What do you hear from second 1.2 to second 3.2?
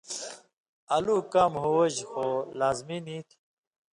کام ہُوُژ خو لازمی نی